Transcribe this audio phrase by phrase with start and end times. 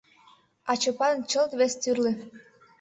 [0.69, 2.13] А Чопан чылт вес тӱрлӧ.